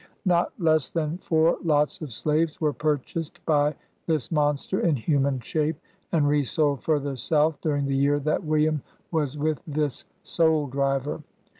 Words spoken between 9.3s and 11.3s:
as with this "soul driver."